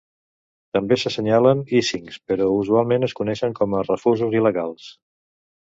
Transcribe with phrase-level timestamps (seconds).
[0.77, 4.91] També s'assenyalen "icings", però usualment es coneixen com a refusos il·legals.